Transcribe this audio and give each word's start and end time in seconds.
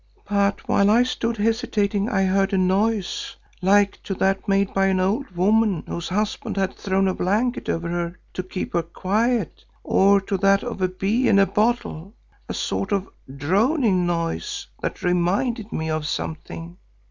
But 0.27 0.67
while 0.67 0.89
I 0.89 1.03
stood 1.03 1.37
hesitating 1.37 2.09
I 2.09 2.23
heard 2.25 2.53
a 2.53 2.57
noise 2.57 3.35
like 3.61 4.01
to 4.01 4.15
that 4.15 4.47
made 4.47 4.73
by 4.73 4.87
an 4.87 4.99
old 4.99 5.29
woman 5.29 5.83
whose 5.85 6.09
husband 6.09 6.57
had 6.57 6.73
thrown 6.73 7.07
a 7.07 7.13
blanket 7.13 7.69
over 7.69 7.87
her 7.87 8.03
head 8.07 8.17
to 8.33 8.41
keep 8.41 8.73
her 8.73 8.81
quiet, 8.81 9.63
or 9.83 10.19
to 10.21 10.37
that 10.39 10.63
of 10.63 10.81
a 10.81 10.87
bee 10.87 11.27
in 11.27 11.37
a 11.37 11.45
bottle, 11.45 12.15
a 12.49 12.53
sort 12.55 12.91
of 12.91 13.09
droning 13.37 14.07
noise 14.07 14.65
that 14.81 15.03
reminded 15.03 15.71
me 15.71 15.91
of 15.91 16.07
something. 16.07 16.77